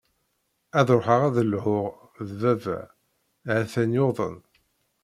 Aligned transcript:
Ad 0.79 0.87
ruḥeɣ 0.97 1.21
ad 1.27 1.37
lhuɣ 1.51 1.85
d 2.27 2.29
baba, 2.41 2.79
ha-t-an 3.49 3.91
yuḍen. 3.97 4.37